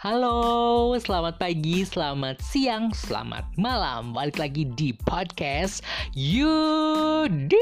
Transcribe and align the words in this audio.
Halo, 0.00 0.96
selamat 0.96 1.36
pagi, 1.36 1.84
selamat 1.84 2.40
siang, 2.40 2.88
selamat 2.88 3.52
malam. 3.60 4.16
Balik 4.16 4.40
lagi 4.40 4.64
di 4.64 4.96
podcast 4.96 5.84
Yudi 6.16 7.60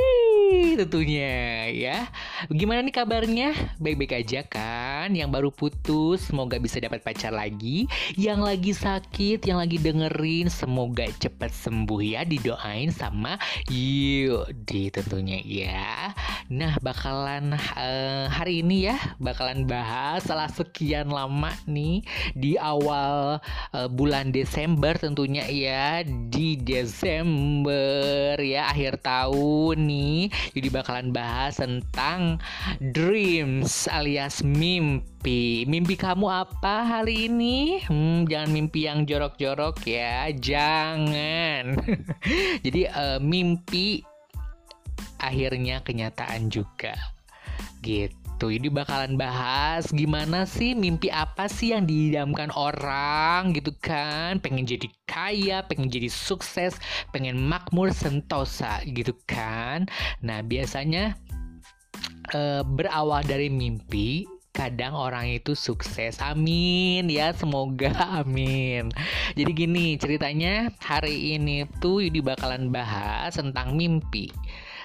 tentunya 0.78 1.66
ya. 1.66 2.06
Gimana 2.46 2.86
nih 2.86 2.94
kabarnya? 2.94 3.74
Baik-baik 3.82 4.22
aja 4.22 4.46
kan? 5.08 5.16
Yang 5.16 5.30
baru 5.32 5.48
putus 5.48 6.28
semoga 6.28 6.60
bisa 6.60 6.76
dapat 6.84 7.00
pacar 7.00 7.32
lagi. 7.32 7.88
Yang 8.12 8.40
lagi 8.44 8.72
sakit, 8.76 9.40
yang 9.48 9.56
lagi 9.56 9.80
dengerin 9.80 10.52
semoga 10.52 11.08
cepat 11.16 11.48
sembuh 11.48 12.00
ya. 12.04 12.28
Didoain 12.28 12.92
sama 12.92 13.40
Yudi 13.72 14.92
tentunya 14.92 15.40
ya. 15.40 16.12
Nah, 16.52 16.76
bakalan 16.84 17.56
uh, 17.56 18.28
hari 18.28 18.60
ini 18.60 18.92
ya 18.92 18.96
bakalan 19.16 19.64
bahas 19.64 20.28
salah 20.28 20.50
sekian 20.52 21.08
lama 21.08 21.54
nih 21.64 22.04
di 22.36 22.60
awal 22.60 23.40
uh, 23.72 23.88
bulan 23.88 24.28
Desember 24.28 24.92
tentunya 24.98 25.46
ya 25.48 26.02
di 26.04 26.58
Desember 26.58 28.36
ya 28.36 28.68
akhir 28.68 29.00
tahun 29.00 29.88
nih 29.88 30.20
jadi 30.52 30.68
bakalan 30.68 31.08
bahas 31.14 31.62
tentang 31.62 32.42
dreams 32.82 33.86
alias 33.88 34.42
mimpi 34.42 34.97
mimpi 35.68 35.94
kamu 35.98 36.26
apa 36.30 36.86
hari 36.86 37.28
ini 37.28 37.84
hmm, 37.84 38.24
jangan 38.30 38.50
mimpi 38.50 38.88
yang 38.88 39.04
jorok-jorok 39.04 39.82
ya 39.84 40.32
jangan 40.32 41.76
jadi 42.64 42.80
uh, 42.94 43.18
mimpi 43.20 44.00
akhirnya 45.18 45.82
kenyataan 45.82 46.48
juga 46.48 46.94
gitu. 47.82 48.54
Ini 48.54 48.70
bakalan 48.70 49.18
bahas 49.18 49.90
gimana 49.90 50.46
sih 50.46 50.74
mimpi 50.74 51.10
apa 51.10 51.50
sih 51.50 51.74
yang 51.74 51.86
diidamkan 51.86 52.54
orang 52.54 53.54
gitu 53.54 53.74
kan. 53.82 54.38
Pengen 54.38 54.66
jadi 54.66 54.86
kaya, 55.10 55.66
pengen 55.66 55.90
jadi 55.90 56.06
sukses, 56.06 56.78
pengen 57.10 57.38
makmur 57.38 57.90
sentosa 57.90 58.82
gitu 58.86 59.14
kan. 59.26 59.90
Nah 60.22 60.42
biasanya 60.46 61.18
uh, 62.34 62.62
berawal 62.62 63.26
dari 63.26 63.50
mimpi 63.50 64.26
kadang 64.58 64.98
orang 64.98 65.30
itu 65.30 65.54
sukses. 65.54 66.18
Amin 66.18 67.06
ya 67.06 67.30
semoga 67.30 67.94
amin. 68.26 68.90
Jadi 69.38 69.50
gini 69.54 69.94
ceritanya 69.94 70.74
hari 70.82 71.38
ini 71.38 71.62
tuh 71.78 72.02
ini 72.02 72.18
bakalan 72.18 72.74
bahas 72.74 73.38
tentang 73.38 73.78
mimpi 73.78 74.34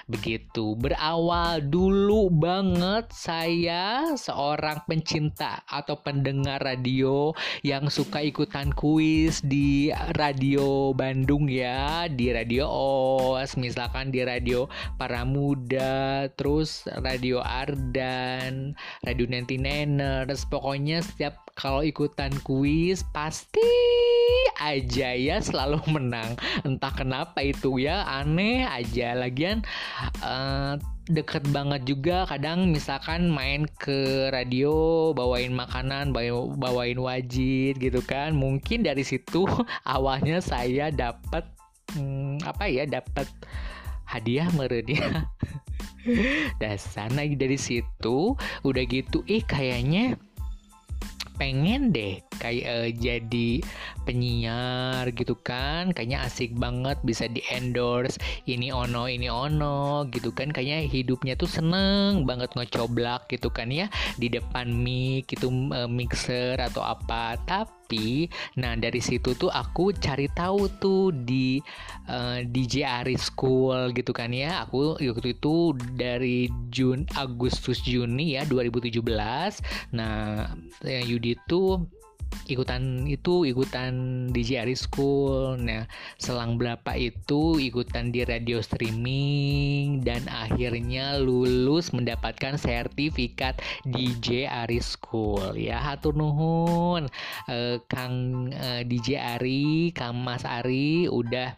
Begitu. 0.04 0.76
Berawal 0.76 1.64
dulu 1.64 2.28
banget 2.28 3.08
saya 3.08 4.12
seorang 4.20 4.84
pencinta 4.84 5.64
atau 5.64 5.96
pendengar 6.04 6.60
radio 6.60 7.32
yang 7.64 7.88
suka 7.88 8.20
ikutan 8.20 8.68
kuis 8.76 9.40
di 9.40 9.88
radio 10.20 10.92
Bandung 10.92 11.48
ya, 11.48 12.04
di 12.12 12.28
radio 12.36 12.68
OS, 12.68 13.56
misalkan 13.56 14.12
di 14.12 14.20
radio 14.20 14.68
Para 15.00 15.24
Muda, 15.24 16.28
terus 16.36 16.84
radio 17.00 17.40
Ardan, 17.40 18.76
radio 19.08 19.24
Nanti 19.24 19.56
Neners, 19.56 20.44
pokoknya 20.52 21.00
setiap 21.00 21.48
kalau 21.56 21.80
ikutan 21.80 22.34
kuis 22.44 23.06
pasti 23.14 23.64
aja 24.64 25.12
ya 25.12 25.36
selalu 25.44 25.80
menang. 25.94 26.40
Entah 26.64 26.92
kenapa 26.92 27.44
itu 27.44 27.76
ya 27.76 28.04
aneh 28.08 28.64
aja. 28.64 29.12
Lagian 29.12 29.60
uh, 30.24 30.80
deket 31.04 31.44
banget 31.52 31.84
juga 31.84 32.24
kadang 32.24 32.72
misalkan 32.72 33.28
main 33.28 33.68
ke 33.76 34.32
radio 34.32 35.12
bawain 35.12 35.52
makanan 35.52 36.16
bawain, 36.16 36.96
wajib 36.96 37.76
gitu 37.76 38.00
kan. 38.08 38.32
Mungkin 38.32 38.82
dari 38.88 39.04
situ 39.04 39.44
awalnya 39.84 40.40
saya 40.40 40.88
dapat 40.88 41.44
hmm, 41.92 42.40
apa 42.48 42.64
ya 42.66 42.88
dapat 42.88 43.28
hadiah 44.04 44.48
meren 44.52 44.84
ya 44.84 45.26
dasar 46.62 47.08
dari 47.16 47.56
situ 47.56 48.36
udah 48.62 48.84
gitu 48.84 49.24
eh 49.24 49.40
kayaknya 49.40 50.20
pengen 51.36 51.92
deh 51.92 52.18
kayak 52.40 52.64
uh, 52.66 52.88
jadi 52.90 53.60
penyiar 54.08 55.04
gitu 55.12 55.36
kan. 55.38 55.92
Kayaknya 55.92 56.24
asik 56.26 56.56
banget 56.56 56.96
bisa 57.04 57.28
di 57.28 57.44
endorse 57.52 58.16
ini 58.48 58.72
ono 58.72 59.06
ini 59.06 59.28
ono 59.28 60.08
gitu 60.08 60.32
kan. 60.32 60.50
Kayaknya 60.50 60.88
hidupnya 60.88 61.34
tuh 61.36 61.50
seneng 61.50 62.24
banget 62.24 62.52
ngecoblak 62.56 63.28
gitu 63.28 63.52
kan 63.52 63.68
ya 63.68 63.90
di 64.16 64.32
depan 64.32 64.72
mic 64.72 65.28
itu 65.30 65.50
uh, 65.50 65.90
mixer 65.90 66.56
atau 66.56 66.80
apa. 66.80 67.36
Tapi 67.44 67.83
tapi 67.84 68.32
nah 68.56 68.72
dari 68.80 68.96
situ 68.96 69.36
tuh 69.36 69.52
aku 69.52 69.92
cari 69.92 70.24
tahu 70.32 70.72
tuh 70.80 71.12
di 71.12 71.60
uh, 72.08 72.40
eh, 72.40 72.48
DJ 72.48 72.88
Ari 73.04 73.20
School 73.20 73.92
gitu 73.92 74.16
kan 74.16 74.32
ya. 74.32 74.64
Aku 74.64 74.96
waktu 74.96 75.36
itu 75.36 75.76
dari 75.92 76.48
Jun 76.72 77.04
Agustus 77.12 77.84
Juni 77.84 78.40
ya 78.40 78.48
2017 78.48 79.04
nah 79.92 80.48
yang 80.80 81.04
Yudi 81.04 81.36
tuh 81.44 81.84
ikutan 82.50 83.06
itu 83.06 83.46
ikutan 83.46 84.26
DJ 84.30 84.66
Ari 84.66 84.76
School 84.76 85.58
nah 85.60 85.86
selang 86.18 86.58
berapa 86.58 86.94
itu 86.98 87.58
ikutan 87.62 88.10
di 88.10 88.26
radio 88.26 88.58
streaming 88.60 90.02
dan 90.02 90.24
akhirnya 90.30 91.18
lulus 91.18 91.94
mendapatkan 91.94 92.58
sertifikat 92.58 93.58
DJ 93.86 94.48
Ari 94.48 94.80
School 94.82 95.54
ya 95.54 95.80
hatur 95.80 96.14
nuhun. 96.16 97.06
Eh, 97.50 97.76
Kang 97.86 98.48
eh, 98.50 98.82
DJ 98.86 99.38
Ari 99.38 99.92
Kang 99.92 100.20
Mas 100.20 100.42
Ari 100.42 101.06
udah 101.10 101.52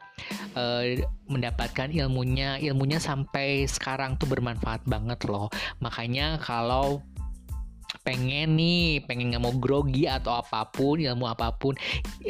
eh, 0.59 1.05
mendapatkan 1.31 1.89
ilmunya. 1.93 2.59
Ilmunya 2.59 2.99
sampai 2.99 3.65
sekarang 3.71 4.19
tuh 4.19 4.27
bermanfaat 4.27 4.83
banget 4.85 5.23
loh. 5.31 5.53
Makanya 5.79 6.43
kalau 6.43 7.05
pengen 8.07 8.55
nih 8.55 9.03
pengen 9.03 9.35
nggak 9.35 9.43
mau 9.43 9.55
grogi 9.59 10.07
atau 10.07 10.39
apa 10.39 10.71
pun 10.71 11.03
ilmu 11.03 11.27
apa 11.27 11.51
pun 11.59 11.75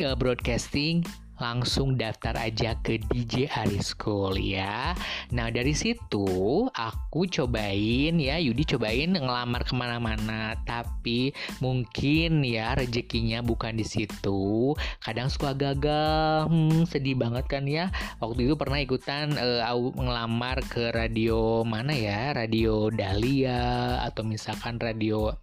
uh, 0.00 0.16
broadcasting 0.16 1.04
langsung 1.36 2.00
daftar 2.00 2.32
aja 2.36 2.76
ke 2.80 2.96
DJ 3.12 3.48
Ari 3.52 3.80
School 3.84 4.40
ya. 4.40 4.96
Nah 5.32 5.52
dari 5.52 5.76
situ 5.76 6.64
aku 6.72 7.28
cobain 7.28 8.16
ya, 8.16 8.40
Yudi 8.40 8.64
cobain 8.64 9.12
ngelamar 9.12 9.68
ke 9.68 9.76
mana-mana, 9.76 10.56
tapi 10.64 11.36
mungkin 11.60 12.40
ya 12.40 12.72
rezekinya 12.76 13.44
bukan 13.44 13.76
di 13.76 13.84
situ. 13.84 14.72
Kadang 15.04 15.28
suka 15.28 15.52
gagal, 15.52 16.48
hmm, 16.48 16.88
sedih 16.88 17.16
banget 17.20 17.44
kan 17.48 17.68
ya. 17.68 17.92
Waktu 18.20 18.48
itu 18.48 18.54
pernah 18.56 18.80
ikutan 18.80 19.36
uh, 19.36 19.76
ngelamar 19.76 20.64
ke 20.64 20.88
radio 20.92 21.60
mana 21.68 21.92
ya, 21.92 22.32
radio 22.32 22.88
Dahlia 22.88 24.00
atau 24.08 24.24
misalkan 24.24 24.80
radio 24.80 25.36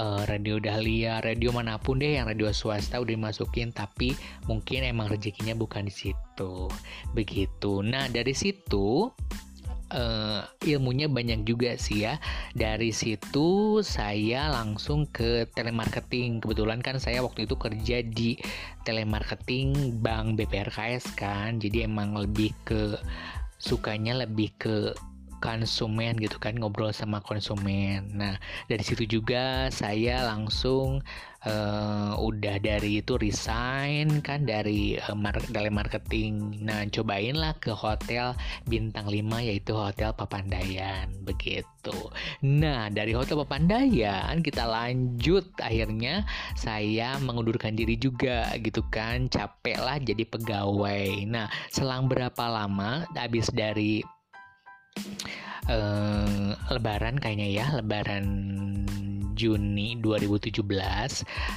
uh, 0.00 0.24
radio 0.24 0.56
Dahlia, 0.56 1.20
radio 1.20 1.52
mana 1.52 1.76
pun 1.76 2.00
deh 2.00 2.16
yang 2.16 2.24
radio 2.24 2.48
swasta 2.50 2.96
udah 2.96 3.12
dimasukin 3.12 3.70
tapi 3.76 4.16
mungkin 4.48 4.88
emang 4.88 5.12
rezekinya 5.12 5.52
bukan 5.52 5.86
di 5.86 5.94
situ. 5.94 6.72
Begitu. 7.12 7.84
Nah, 7.84 8.08
dari 8.08 8.32
situ 8.32 9.12
uh, 9.92 10.40
ilmunya 10.64 11.06
banyak 11.10 11.44
juga 11.44 11.76
sih 11.76 12.08
ya. 12.08 12.16
Dari 12.56 12.90
situ 12.96 13.80
saya 13.84 14.48
langsung 14.48 15.04
ke 15.10 15.44
telemarketing. 15.52 16.40
Kebetulan 16.40 16.80
kan 16.80 16.96
saya 16.96 17.20
waktu 17.20 17.44
itu 17.44 17.54
kerja 17.60 18.00
di 18.00 18.40
telemarketing 18.88 20.00
Bank 20.00 20.40
BPRKS 20.40 21.14
kan. 21.18 21.60
Jadi 21.60 21.84
emang 21.84 22.16
lebih 22.16 22.56
ke 22.64 22.96
sukanya 23.60 24.24
lebih 24.24 24.56
ke 24.56 24.96
konsumen 25.40 26.20
gitu 26.20 26.36
kan 26.36 26.54
ngobrol 26.60 26.92
sama 26.92 27.24
konsumen. 27.24 28.12
Nah 28.14 28.36
dari 28.68 28.84
situ 28.84 29.08
juga 29.08 29.72
saya 29.72 30.22
langsung 30.28 31.00
uh, 31.46 32.12
udah 32.20 32.60
dari 32.60 33.00
itu 33.00 33.16
resign 33.16 34.20
kan 34.20 34.44
dari 34.44 35.00
uh, 35.00 35.16
mar 35.16 35.36
dalam 35.52 35.76
marketing. 35.76 36.60
Nah 36.60 36.84
cobainlah 36.88 37.56
ke 37.60 37.72
hotel 37.72 38.36
bintang 38.68 39.08
5 39.08 39.48
yaitu 39.48 39.72
hotel 39.72 40.12
Papandayan 40.12 41.08
begitu. 41.24 41.96
Nah 42.44 42.92
dari 42.92 43.16
hotel 43.16 43.40
Papandayan 43.40 44.44
kita 44.44 44.68
lanjut 44.68 45.48
akhirnya 45.60 46.28
saya 46.56 47.16
mengundurkan 47.20 47.72
diri 47.76 47.96
juga 47.96 48.52
gitu 48.60 48.84
kan 48.92 49.28
capek 49.32 49.78
lah 49.80 49.96
jadi 50.00 50.24
pegawai. 50.28 51.24
Nah 51.28 51.48
selang 51.72 52.08
berapa 52.10 52.44
lama 52.48 53.08
habis 53.16 53.48
dari 53.52 54.04
uh, 55.68 56.54
lebaran 56.72 57.18
kayaknya 57.18 57.48
ya 57.50 57.66
lebaran 57.78 58.26
Juni 59.34 59.96
2017 60.04 60.60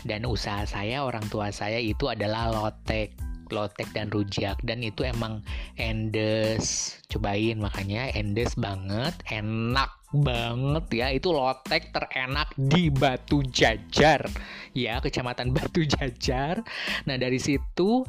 dan 0.07 0.23
usaha 0.23 0.63
saya 0.63 1.03
orang 1.03 1.27
tua 1.27 1.51
saya 1.51 1.83
itu 1.83 2.07
adalah 2.07 2.47
lotek 2.47 3.11
lotek 3.53 3.93
dan 3.93 4.09
rujak. 4.09 4.57
Dan 4.65 4.81
itu 4.81 5.05
emang 5.05 5.45
endes. 5.77 6.97
Cobain 7.07 7.61
makanya 7.61 8.09
endes 8.17 8.57
banget 8.57 9.13
enak 9.29 9.93
banget 10.09 10.85
ya. 10.89 11.07
Itu 11.13 11.37
lotek 11.37 11.93
terenak 11.93 12.49
di 12.57 12.89
Batu 12.89 13.45
Jajar. 13.45 14.25
Ya 14.73 14.97
kecamatan 14.97 15.53
Batu 15.53 15.85
Jajar. 15.85 16.65
Nah 17.05 17.15
dari 17.21 17.37
situ 17.37 18.01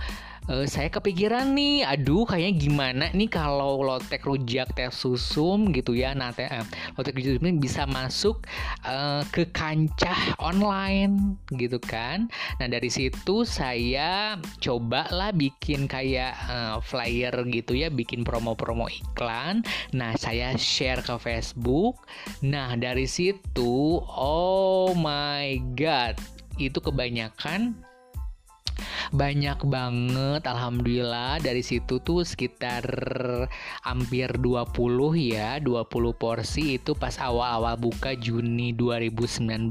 uh, 0.48 0.66
saya 0.68 0.88
kepikiran 0.92 1.52
nih, 1.56 1.84
aduh 1.84 2.28
kayaknya 2.28 2.52
gimana 2.56 3.04
nih 3.12 3.30
kalau 3.30 3.80
lotek 3.80 4.26
rujak 4.26 4.72
teh 4.76 4.90
susum 4.92 5.72
gitu 5.72 5.96
ya. 5.96 6.12
Nah, 6.12 6.32
teh, 6.34 6.48
uh, 6.48 6.64
lotek 6.96 7.16
rujak 7.16 7.40
ini 7.40 7.56
bisa 7.56 7.88
masuk 7.88 8.44
uh, 8.84 9.24
ke 9.32 9.48
kancah 9.52 10.36
online 10.40 11.38
gitu 11.54 11.80
kan. 11.80 12.28
Nah, 12.60 12.66
dari 12.68 12.88
situ 12.88 13.46
saya 13.48 14.36
cobalah 14.60 15.32
bikin 15.32 15.86
kayak 15.88 16.36
uh, 16.48 16.76
flyer 16.84 17.32
gitu 17.48 17.76
ya, 17.78 17.88
bikin 17.88 18.26
promo-promo 18.26 18.88
iklan. 18.90 19.64
Nah, 19.96 20.16
saya 20.18 20.52
share 20.56 21.00
ke 21.00 21.16
Facebook. 21.20 22.04
Nah, 22.44 22.76
dari 22.76 23.08
situ 23.08 24.00
oh 24.04 24.92
my 24.96 25.60
god, 25.78 26.16
itu 26.58 26.78
kebanyakan 26.78 27.74
banyak 29.14 29.62
banget 29.70 30.42
alhamdulillah. 30.42 31.38
Dari 31.38 31.62
situ 31.62 32.02
tuh 32.02 32.26
sekitar 32.26 32.82
hampir 33.86 34.34
20 34.42 34.74
ya 35.14 35.62
20 35.62 35.86
porsi 36.18 36.82
itu 36.82 36.98
pas 36.98 37.14
awal-awal 37.22 37.78
buka 37.78 38.18
Juni 38.18 38.74
2019 38.74 39.70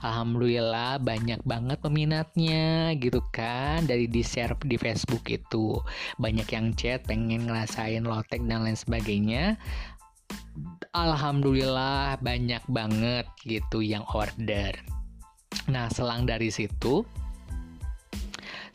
alhamdulillah 0.00 0.96
banyak 0.96 1.44
banget 1.44 1.78
peminatnya 1.84 2.96
gitu 2.96 3.20
kan 3.36 3.84
dari 3.84 4.08
di 4.08 4.24
share 4.24 4.56
di 4.64 4.80
Facebook 4.80 5.28
itu. 5.28 5.76
Banyak 6.16 6.48
yang 6.48 6.72
chat 6.72 7.04
pengen 7.04 7.52
ngerasain 7.52 8.08
lotek 8.08 8.40
dan 8.48 8.64
lain 8.64 8.80
sebagainya. 8.80 9.60
Alhamdulillah 10.96 12.16
banyak 12.24 12.64
banget 12.72 13.28
gitu 13.44 13.84
yang 13.84 14.08
order. 14.16 14.72
Nah, 15.68 15.92
selang 15.92 16.24
dari 16.24 16.48
situ 16.48 17.04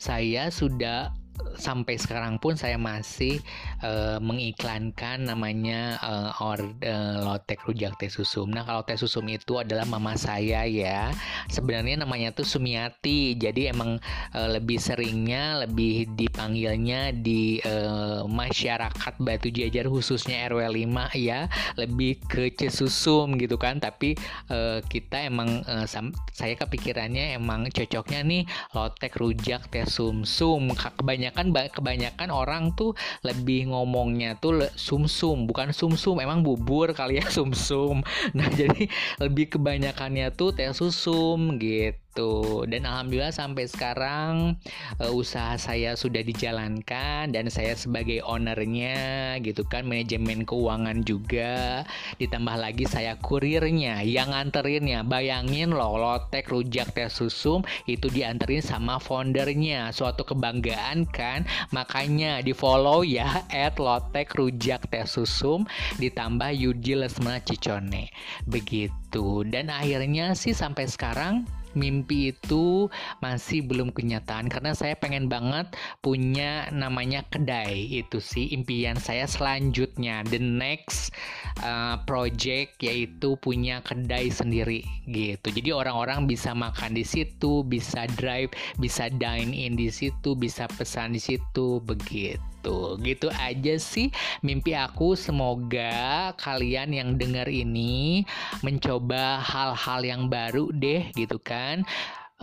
saya 0.04 0.52
sudah 0.52 1.16
sampai 1.58 1.98
sekarang 1.98 2.38
pun 2.38 2.54
saya 2.54 2.78
masih 2.78 3.42
uh, 3.82 4.18
mengiklankan 4.22 5.26
namanya 5.26 5.98
uh, 6.02 6.30
or 6.42 6.58
uh, 6.84 7.18
lotek 7.24 7.62
rujak 7.66 7.94
teh 7.98 8.10
susum. 8.10 8.50
Nah 8.50 8.62
kalau 8.66 8.82
teh 8.86 8.98
susum 8.98 9.26
itu 9.30 9.58
adalah 9.58 9.86
mama 9.86 10.14
saya 10.18 10.66
ya. 10.66 11.10
Sebenarnya 11.50 12.02
namanya 12.06 12.30
tuh 12.34 12.46
Sumiati. 12.46 13.34
Jadi 13.38 13.70
emang 13.70 13.98
uh, 14.34 14.48
lebih 14.50 14.78
seringnya 14.78 15.66
lebih 15.66 16.10
dipanggilnya 16.14 17.14
di 17.14 17.58
uh, 17.64 18.26
masyarakat 18.26 19.14
Batu 19.18 19.50
Jajar 19.50 19.90
khususnya 19.90 20.50
RW 20.50 20.86
5 20.86 21.14
ya 21.18 21.50
lebih 21.78 22.20
ke 22.30 22.54
cesusum 22.54 23.38
gitu 23.38 23.58
kan. 23.58 23.78
Tapi 23.82 24.14
uh, 24.50 24.78
kita 24.86 25.26
emang 25.26 25.62
uh, 25.66 25.86
saya 26.34 26.54
kepikirannya 26.58 27.38
emang 27.38 27.66
cocoknya 27.70 28.20
nih 28.22 28.42
lotek 28.74 29.18
rujak 29.18 29.66
teh 29.70 29.86
sumsum. 29.86 30.70
Kebanyakan 30.74 31.23
kan 31.32 31.54
kebanyakan 31.54 32.28
orang 32.28 32.76
tuh 32.76 32.92
lebih 33.24 33.72
ngomongnya 33.72 34.36
tuh 34.36 34.68
sumsum 34.76 35.48
bukan 35.48 35.72
sumsum 35.72 36.20
emang 36.20 36.44
bubur 36.44 36.92
kali 36.92 37.22
ya 37.22 37.26
sumsum. 37.36 38.04
Nah 38.36 38.48
jadi 38.52 38.90
lebih 39.22 39.56
kebanyakannya 39.56 40.34
tuh 40.36 40.52
teh 40.52 40.68
susum 40.76 41.56
gitu 41.56 42.03
gitu. 42.14 42.62
Dan 42.70 42.86
alhamdulillah 42.86 43.34
sampai 43.34 43.66
sekarang 43.66 44.54
uh, 45.02 45.10
usaha 45.10 45.58
saya 45.58 45.98
sudah 45.98 46.22
dijalankan 46.22 47.34
dan 47.34 47.50
saya 47.50 47.74
sebagai 47.74 48.22
ownernya 48.22 49.34
gitu 49.42 49.66
kan 49.66 49.82
manajemen 49.82 50.46
keuangan 50.46 51.02
juga. 51.02 51.82
Ditambah 52.22 52.54
lagi 52.54 52.86
saya 52.86 53.18
kurirnya 53.18 54.06
yang 54.06 54.30
nganterinnya. 54.30 55.02
Bayangin 55.02 55.74
loh 55.74 55.98
lotek 55.98 56.54
rujak 56.54 56.94
teh 56.94 57.10
susum 57.10 57.66
itu 57.90 58.06
dianterin 58.06 58.62
sama 58.62 59.02
foundernya. 59.02 59.90
Suatu 59.90 60.22
kebanggaan 60.22 61.10
kan? 61.10 61.42
Makanya 61.74 62.46
di 62.46 62.54
follow 62.54 63.02
ya 63.02 63.42
at 63.50 63.82
lotek 63.82 64.38
rujak 64.38 64.86
teh 64.86 65.02
susum 65.02 65.66
ditambah 65.98 66.54
Yudi 66.54 66.94
Lesmana 66.94 67.42
Cicone. 67.42 68.14
Begitu. 68.46 69.42
Dan 69.50 69.66
akhirnya 69.74 70.38
sih 70.38 70.54
sampai 70.54 70.86
sekarang 70.86 71.42
mimpi 71.74 72.34
itu 72.34 72.88
masih 73.20 73.66
belum 73.66 73.94
kenyataan. 73.94 74.50
Karena 74.50 74.72
saya 74.74 74.96
pengen 74.98 75.30
banget 75.30 75.70
punya 76.00 76.70
namanya 76.70 77.22
kedai 77.28 77.86
itu 77.90 78.18
sih 78.18 78.50
impian 78.54 78.98
saya 78.98 79.28
selanjutnya. 79.28 80.26
The 80.26 80.40
next 80.40 81.14
uh, 81.62 82.00
project 82.08 82.80
yaitu 82.80 83.36
punya 83.38 83.84
kedai 83.84 84.30
sendiri 84.30 84.82
gitu. 85.06 85.50
Jadi 85.50 85.70
orang-orang 85.70 86.26
bisa 86.26 86.56
makan 86.56 86.96
di 86.96 87.04
situ 87.04 87.66
bisa 87.66 88.08
drive 88.16 88.50
bisa 88.80 89.10
dine 89.12 89.52
in 89.52 89.76
di 89.76 89.90
situ 89.90 90.32
bisa 90.34 90.66
pesan 90.70 91.14
di 91.14 91.20
situ 91.20 91.78
begitu. 91.84 92.40
Gitu 92.64 92.96
gitu 93.04 93.28
aja 93.28 93.74
sih 93.76 94.08
mimpi 94.40 94.72
aku. 94.72 95.12
Semoga 95.12 96.32
kalian 96.40 96.96
yang 96.96 97.20
dengar 97.20 97.44
ini 97.44 98.24
mencoba 98.64 99.36
hal-hal 99.44 100.00
yang 100.00 100.22
baru 100.32 100.72
deh 100.72 101.12
gitu 101.12 101.36
kan 101.36 101.63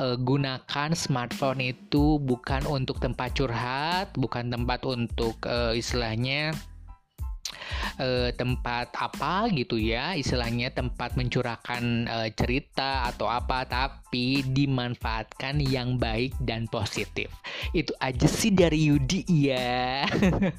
uh, 0.01 0.17
gunakan 0.17 0.89
smartphone 0.97 1.61
itu 1.61 2.17
bukan 2.21 2.65
untuk 2.65 2.97
tempat 2.97 3.35
curhat, 3.37 4.13
bukan 4.17 4.49
tempat 4.49 4.81
untuk 4.87 5.37
uh, 5.45 5.73
istilahnya 5.75 6.55
uh, 7.99 8.29
tempat 8.35 8.93
apa 8.95 9.49
gitu 9.51 9.75
ya 9.75 10.15
istilahnya 10.15 10.71
tempat 10.71 11.15
mencurahkan 11.17 12.07
uh, 12.07 12.29
cerita 12.33 13.09
atau 13.11 13.27
apa 13.27 13.65
tapi 13.67 14.45
dimanfaatkan 14.45 15.59
yang 15.61 15.97
baik 15.99 16.35
dan 16.43 16.67
positif. 16.69 17.31
Itu 17.75 17.91
aja 17.99 18.27
sih 18.27 18.51
dari 18.53 18.91
Yudi 18.91 19.23
ya 19.27 20.05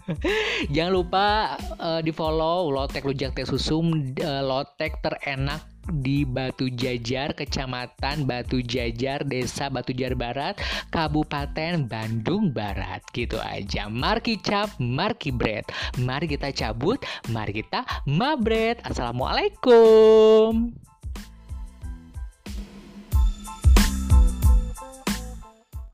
jangan 0.74 0.92
lupa 0.92 1.56
uh, 1.80 2.00
di 2.00 2.12
follow 2.14 2.70
lotek 2.70 3.04
rujak 3.06 3.34
teh 3.36 3.46
susum 3.46 4.14
uh, 4.20 4.42
lotek 4.44 5.00
terenak 5.00 5.71
di 5.90 6.22
Batu 6.22 6.70
Jajar, 6.70 7.34
Kecamatan 7.34 8.28
Batu 8.28 8.62
Jajar, 8.62 9.26
Desa 9.26 9.72
Batu 9.72 9.90
Jajar 9.96 10.14
Barat, 10.14 10.54
Kabupaten 10.92 11.88
Bandung 11.88 12.54
Barat. 12.54 13.02
Gitu 13.10 13.40
aja. 13.40 13.90
Marki 13.90 14.38
cap, 14.38 14.70
marki 14.78 15.34
bread. 15.34 15.66
Mari 15.98 16.30
kita 16.30 16.54
cabut, 16.54 17.02
mari 17.32 17.64
kita 17.64 17.82
mabret. 18.06 18.78
Assalamualaikum. 18.86 20.91